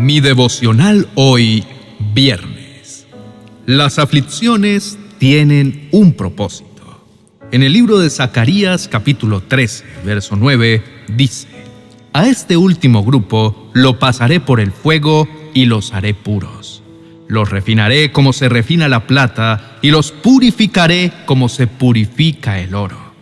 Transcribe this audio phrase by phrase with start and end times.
[0.00, 1.62] Mi devocional hoy,
[2.14, 3.06] viernes.
[3.66, 7.04] Las aflicciones tienen un propósito.
[7.52, 10.82] En el libro de Zacarías capítulo 13, verso 9,
[11.14, 11.48] dice,
[12.14, 16.82] A este último grupo lo pasaré por el fuego y los haré puros.
[17.28, 23.12] Los refinaré como se refina la plata y los purificaré como se purifica el oro.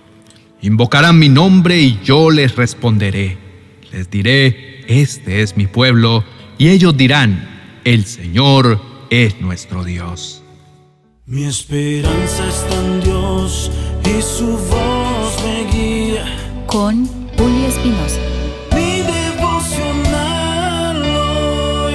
[0.63, 3.37] Invocarán mi nombre y yo les responderé.
[3.91, 6.25] Les diré, este es mi pueblo
[6.59, 7.49] y ellos dirán,
[7.85, 10.43] el Señor es nuestro Dios.
[11.25, 13.71] Mi esperanza está en Dios
[14.05, 16.25] y su voz me guía.
[16.67, 17.07] Con
[17.37, 18.19] Julio Espinosa.
[18.75, 21.95] Mi devocional hoy.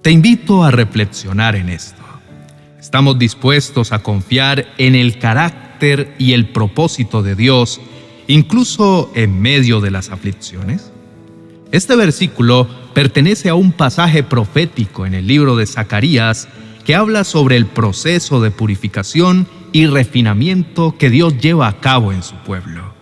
[0.00, 2.02] Te invito a reflexionar en esto.
[2.80, 7.82] ¿Estamos dispuestos a confiar en el carácter y el propósito de Dios
[8.28, 10.92] incluso en medio de las aflicciones?
[11.76, 16.48] Este versículo pertenece a un pasaje profético en el libro de Zacarías
[16.86, 22.22] que habla sobre el proceso de purificación y refinamiento que Dios lleva a cabo en
[22.22, 22.94] su pueblo.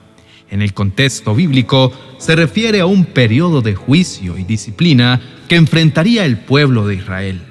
[0.51, 6.25] En el contexto bíblico se refiere a un periodo de juicio y disciplina que enfrentaría
[6.25, 7.43] el pueblo de Israel.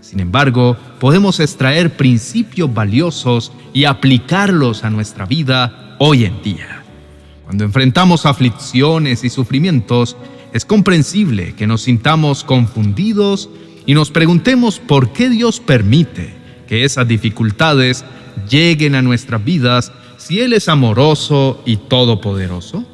[0.00, 6.82] Sin embargo, podemos extraer principios valiosos y aplicarlos a nuestra vida hoy en día.
[7.44, 10.16] Cuando enfrentamos aflicciones y sufrimientos,
[10.54, 13.50] es comprensible que nos sintamos confundidos
[13.86, 16.32] y nos preguntemos por qué Dios permite
[16.68, 18.04] que esas dificultades
[18.48, 22.84] lleguen a nuestras vidas si Él es amoroso y todopoderoso.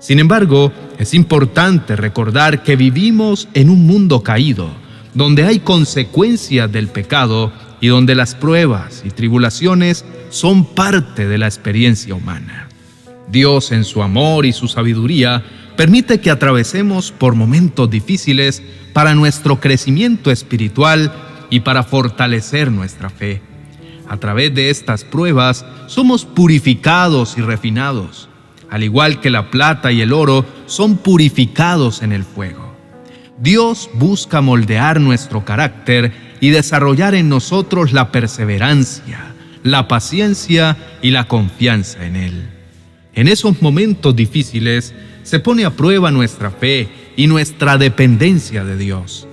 [0.00, 4.70] Sin embargo, es importante recordar que vivimos en un mundo caído,
[5.12, 11.46] donde hay consecuencias del pecado y donde las pruebas y tribulaciones son parte de la
[11.46, 12.68] experiencia humana.
[13.30, 15.42] Dios en su amor y su sabiduría
[15.76, 21.12] permite que atravesemos por momentos difíciles para nuestro crecimiento espiritual
[21.50, 23.42] y para fortalecer nuestra fe.
[24.08, 28.28] A través de estas pruebas somos purificados y refinados,
[28.70, 32.74] al igual que la plata y el oro son purificados en el fuego.
[33.38, 41.24] Dios busca moldear nuestro carácter y desarrollar en nosotros la perseverancia, la paciencia y la
[41.24, 42.50] confianza en Él.
[43.14, 49.26] En esos momentos difíciles se pone a prueba nuestra fe y nuestra dependencia de Dios.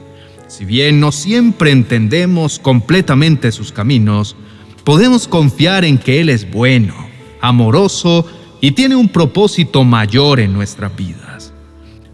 [0.47, 4.35] Si bien no siempre entendemos completamente sus caminos,
[4.84, 6.96] podemos confiar en que Él es bueno,
[7.40, 8.25] amoroso
[8.59, 11.53] y tiene un propósito mayor en nuestras vidas,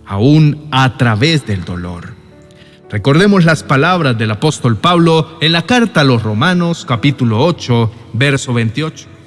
[0.05, 2.15] aún a través del dolor.
[2.89, 8.53] Recordemos las palabras del apóstol Pablo en la carta a los Romanos capítulo 8, verso
[8.53, 9.17] 28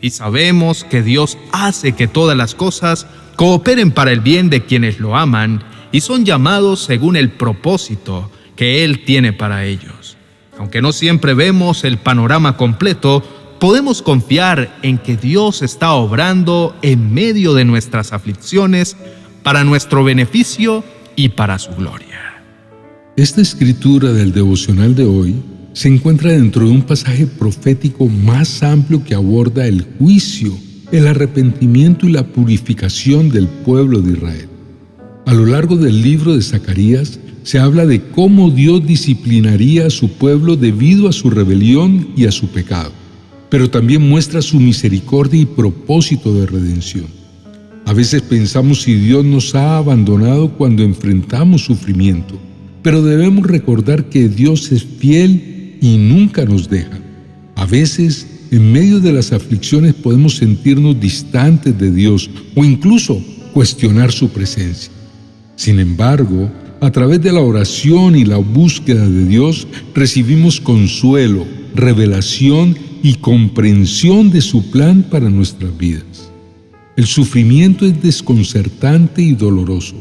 [0.00, 3.06] y sabemos que Dios hace que todas las cosas
[3.36, 8.84] cooperen para el bien de quienes lo aman y son llamados según el propósito que
[8.84, 10.16] Él tiene para ellos.
[10.58, 13.22] Aunque no siempre vemos el panorama completo,
[13.60, 18.96] podemos confiar en que Dios está obrando en medio de nuestras aflicciones
[19.42, 20.82] para nuestro beneficio
[21.14, 22.42] y para su gloria.
[23.16, 25.36] Esta escritura del devocional de hoy
[25.72, 30.52] se encuentra dentro de un pasaje profético más amplio que aborda el juicio,
[30.92, 34.48] el arrepentimiento y la purificación del pueblo de Israel.
[35.26, 40.10] A lo largo del libro de Zacarías se habla de cómo Dios disciplinaría a su
[40.10, 42.92] pueblo debido a su rebelión y a su pecado,
[43.48, 47.06] pero también muestra su misericordia y propósito de redención.
[47.84, 52.38] A veces pensamos si Dios nos ha abandonado cuando enfrentamos sufrimiento,
[52.82, 56.98] pero debemos recordar que Dios es fiel y nunca nos deja.
[57.54, 64.12] A veces, en medio de las aflicciones podemos sentirnos distantes de Dios o incluso cuestionar
[64.12, 64.92] su presencia.
[65.56, 72.76] Sin embargo, a través de la oración y la búsqueda de Dios recibimos consuelo, revelación
[73.02, 76.30] y comprensión de su plan para nuestras vidas.
[76.96, 79.96] El sufrimiento es desconcertante y doloroso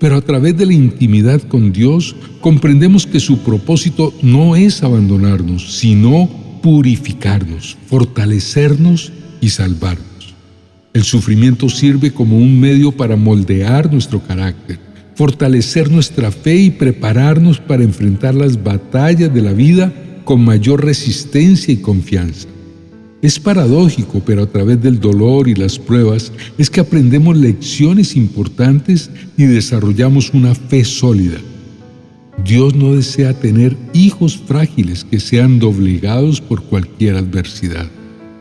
[0.00, 5.78] pero a través de la intimidad con Dios comprendemos que su propósito no es abandonarnos,
[5.78, 6.28] sino
[6.60, 10.34] purificarnos, fortalecernos y salvarnos.
[10.92, 14.78] El sufrimiento sirve como un medio para moldear nuestro carácter,
[15.14, 19.92] fortalecer nuestra fe y prepararnos para enfrentar las batallas de la vida
[20.24, 22.48] con mayor resistencia y confianza.
[23.22, 29.10] Es paradójico, pero a través del dolor y las pruebas es que aprendemos lecciones importantes
[29.36, 31.38] y desarrollamos una fe sólida.
[32.44, 37.86] Dios no desea tener hijos frágiles que sean doblegados por cualquier adversidad.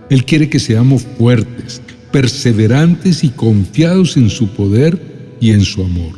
[0.10, 1.82] Él quiere que seamos fuertes,
[2.12, 6.14] perseverantes y confiados en su poder y en su amor.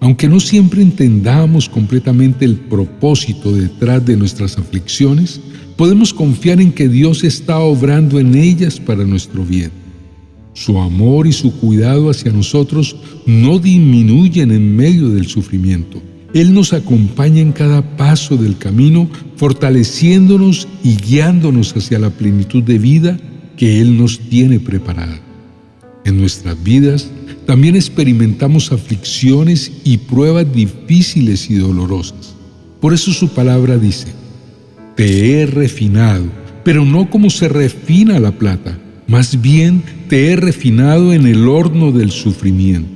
[0.00, 5.40] Aunque no siempre entendamos completamente el propósito detrás de nuestras aflicciones,
[5.76, 9.70] podemos confiar en que Dios está obrando en ellas para nuestro bien.
[10.54, 12.96] Su amor y su cuidado hacia nosotros
[13.26, 16.00] no disminuyen en medio del sufrimiento.
[16.34, 22.78] Él nos acompaña en cada paso del camino, fortaleciéndonos y guiándonos hacia la plenitud de
[22.78, 23.18] vida
[23.56, 25.20] que Él nos tiene preparada.
[26.04, 27.10] En nuestras vidas
[27.46, 32.34] también experimentamos aflicciones y pruebas difíciles y dolorosas.
[32.80, 34.08] Por eso su palabra dice,
[34.96, 36.24] te he refinado,
[36.64, 41.92] pero no como se refina la plata, más bien te he refinado en el horno
[41.92, 42.95] del sufrimiento.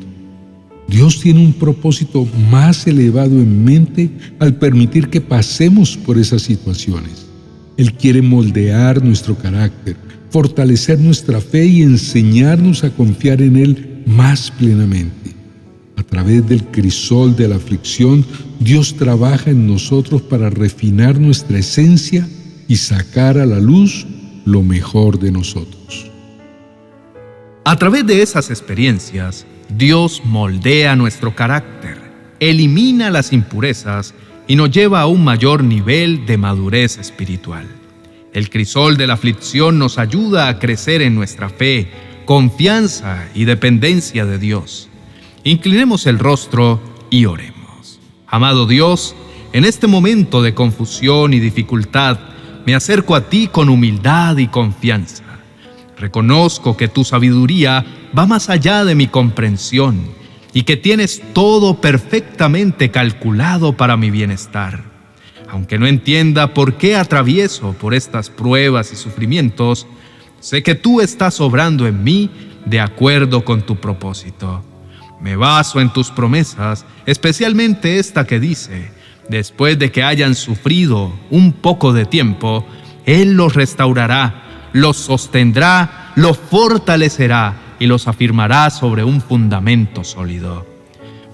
[0.90, 4.10] Dios tiene un propósito más elevado en mente
[4.40, 7.26] al permitir que pasemos por esas situaciones.
[7.76, 9.96] Él quiere moldear nuestro carácter,
[10.30, 15.30] fortalecer nuestra fe y enseñarnos a confiar en Él más plenamente.
[15.96, 18.24] A través del crisol de la aflicción,
[18.58, 22.28] Dios trabaja en nosotros para refinar nuestra esencia
[22.66, 24.06] y sacar a la luz
[24.44, 26.09] lo mejor de nosotros.
[27.64, 31.98] A través de esas experiencias, Dios moldea nuestro carácter,
[32.40, 34.14] elimina las impurezas
[34.48, 37.68] y nos lleva a un mayor nivel de madurez espiritual.
[38.32, 41.90] El crisol de la aflicción nos ayuda a crecer en nuestra fe,
[42.24, 44.88] confianza y dependencia de Dios.
[45.44, 46.80] Inclinemos el rostro
[47.10, 48.00] y oremos.
[48.26, 49.14] Amado Dios,
[49.52, 52.18] en este momento de confusión y dificultad,
[52.64, 55.29] me acerco a ti con humildad y confianza.
[56.00, 57.84] Reconozco que tu sabiduría
[58.18, 60.00] va más allá de mi comprensión
[60.54, 64.82] y que tienes todo perfectamente calculado para mi bienestar.
[65.50, 69.86] Aunque no entienda por qué atravieso por estas pruebas y sufrimientos,
[70.40, 72.30] sé que tú estás obrando en mí
[72.64, 74.64] de acuerdo con tu propósito.
[75.20, 78.90] Me baso en tus promesas, especialmente esta que dice,
[79.28, 82.64] después de que hayan sufrido un poco de tiempo,
[83.04, 90.66] Él los restaurará los sostendrá, los fortalecerá y los afirmará sobre un fundamento sólido.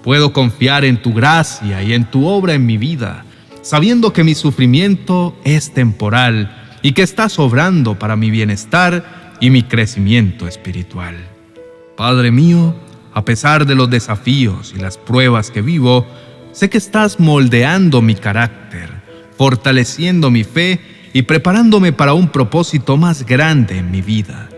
[0.03, 3.25] Puedo confiar en tu gracia y en tu obra en mi vida,
[3.61, 9.63] sabiendo que mi sufrimiento es temporal y que estás obrando para mi bienestar y mi
[9.63, 11.15] crecimiento espiritual.
[11.97, 12.75] Padre mío,
[13.13, 16.07] a pesar de los desafíos y las pruebas que vivo,
[16.53, 18.89] sé que estás moldeando mi carácter,
[19.37, 20.79] fortaleciendo mi fe
[21.13, 24.49] y preparándome para un propósito más grande en mi vida.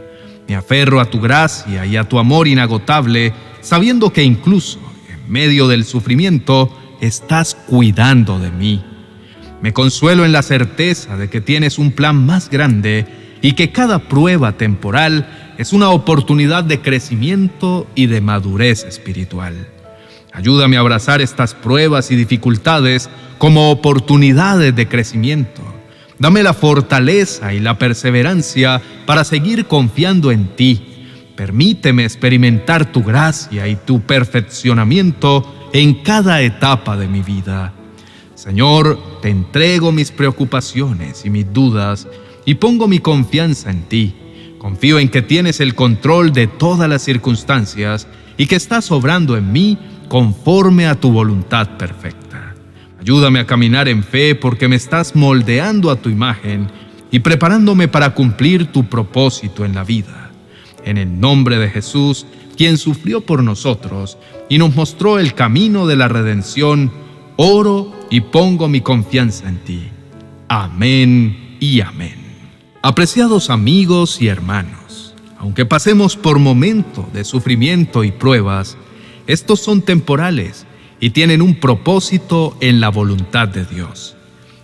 [0.47, 4.79] Me aferro a tu gracia y a tu amor inagotable, sabiendo que incluso
[5.09, 8.83] en medio del sufrimiento estás cuidando de mí.
[9.61, 13.05] Me consuelo en la certeza de que tienes un plan más grande
[13.41, 19.67] y que cada prueba temporal es una oportunidad de crecimiento y de madurez espiritual.
[20.31, 25.78] Ayúdame a abrazar estas pruebas y dificultades como oportunidades de crecimiento
[26.19, 30.81] Dame la fortaleza y la perseverancia para seguir confiando en ti.
[31.36, 37.74] Permíteme experimentar tu gracia y tu perfeccionamiento en cada etapa de mi vida.
[38.36, 42.06] Señor, te entrego mis preocupaciones y mis dudas
[42.45, 44.13] y pongo mi confianza en ti.
[44.57, 48.07] Confío en que tienes el control de todas las circunstancias
[48.38, 49.77] y que estás obrando en mí
[50.10, 52.19] conforme a tu voluntad perfecta.
[52.99, 56.68] Ayúdame a caminar en fe porque me estás moldeando a tu imagen
[57.11, 60.31] y preparándome para cumplir tu propósito en la vida.
[60.83, 62.25] En el nombre de Jesús,
[62.57, 64.18] quien sufrió por nosotros
[64.49, 66.91] y nos mostró el camino de la redención,
[67.37, 69.83] oro y pongo mi confianza en ti.
[70.49, 72.15] Amén y amén.
[72.81, 78.77] Apreciados amigos y hermanos, aunque pasemos por momentos de sufrimiento y pruebas,
[79.25, 80.65] estos son temporales
[80.99, 84.15] y tienen un propósito en la voluntad de Dios.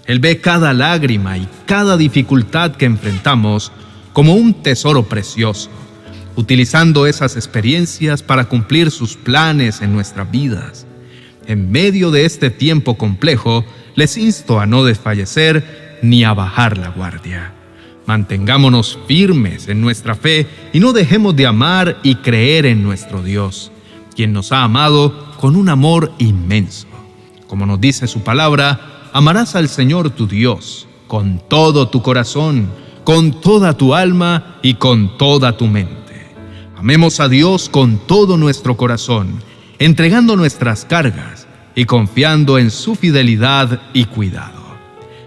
[0.05, 3.71] Él ve cada lágrima y cada dificultad que enfrentamos
[4.13, 5.69] como un tesoro precioso,
[6.35, 10.85] utilizando esas experiencias para cumplir sus planes en nuestras vidas.
[11.47, 13.65] En medio de este tiempo complejo,
[13.95, 17.53] les insto a no desfallecer ni a bajar la guardia.
[18.05, 23.71] Mantengámonos firmes en nuestra fe y no dejemos de amar y creer en nuestro Dios,
[24.15, 26.87] quien nos ha amado con un amor inmenso.
[27.45, 32.67] Como nos dice su palabra, amarás al Señor tu Dios con todo tu corazón,
[33.03, 36.33] con toda tu alma y con toda tu mente.
[36.75, 39.39] Amemos a Dios con todo nuestro corazón,
[39.77, 44.63] entregando nuestras cargas y confiando en su fidelidad y cuidado.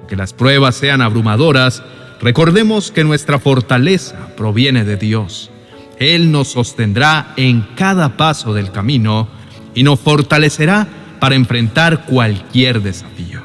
[0.08, 1.80] Que las pruebas sean abrumadoras,
[2.20, 5.52] recordemos que nuestra fortaleza proviene de Dios.
[6.00, 9.37] Él nos sostendrá en cada paso del camino
[9.78, 10.88] y nos fortalecerá
[11.20, 13.42] para enfrentar cualquier desafío.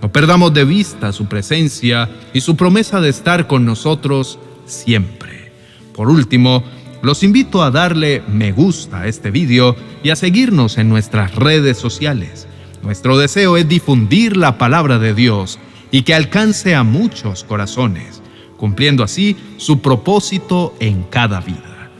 [0.00, 5.50] No perdamos de vista su presencia y su promesa de estar con nosotros siempre.
[5.92, 6.62] Por último,
[7.02, 9.74] los invito a darle me gusta a este vídeo
[10.04, 12.46] y a seguirnos en nuestras redes sociales.
[12.84, 15.58] Nuestro deseo es difundir la palabra de Dios
[15.90, 18.22] y que alcance a muchos corazones,
[18.56, 21.90] cumpliendo así su propósito en cada vida.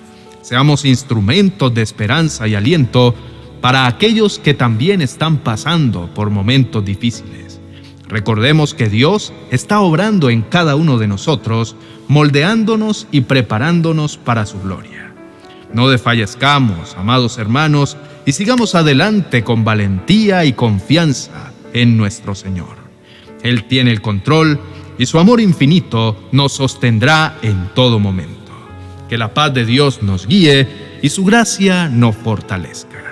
[0.40, 3.16] Seamos instrumentos de esperanza y aliento
[3.62, 7.60] para aquellos que también están pasando por momentos difíciles.
[8.08, 11.76] Recordemos que Dios está obrando en cada uno de nosotros,
[12.08, 15.14] moldeándonos y preparándonos para su gloria.
[15.72, 22.76] No desfallezcamos, amados hermanos, y sigamos adelante con valentía y confianza en nuestro Señor.
[23.42, 24.60] Él tiene el control
[24.98, 28.52] y su amor infinito nos sostendrá en todo momento.
[29.08, 30.68] Que la paz de Dios nos guíe
[31.00, 33.11] y su gracia nos fortalezca.